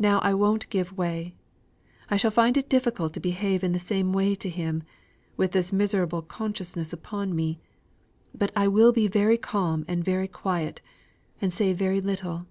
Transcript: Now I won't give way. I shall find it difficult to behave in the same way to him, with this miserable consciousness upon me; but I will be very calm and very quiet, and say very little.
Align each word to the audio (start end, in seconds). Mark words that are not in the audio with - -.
Now 0.00 0.18
I 0.18 0.34
won't 0.34 0.68
give 0.68 0.98
way. 0.98 1.36
I 2.10 2.16
shall 2.16 2.32
find 2.32 2.56
it 2.56 2.68
difficult 2.68 3.12
to 3.14 3.20
behave 3.20 3.62
in 3.62 3.72
the 3.72 3.78
same 3.78 4.12
way 4.12 4.34
to 4.34 4.48
him, 4.50 4.82
with 5.36 5.52
this 5.52 5.72
miserable 5.72 6.22
consciousness 6.22 6.92
upon 6.92 7.36
me; 7.36 7.60
but 8.34 8.50
I 8.56 8.66
will 8.66 8.90
be 8.90 9.06
very 9.06 9.38
calm 9.38 9.84
and 9.86 10.04
very 10.04 10.26
quiet, 10.26 10.80
and 11.40 11.54
say 11.54 11.72
very 11.72 12.00
little. 12.00 12.48